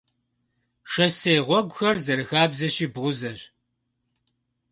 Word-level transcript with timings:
Шоссе 0.91 1.33
гъуэгухэр, 1.47 1.97
зэрыхабзэщи, 2.05 2.87
бгъузэщ. 2.93 3.39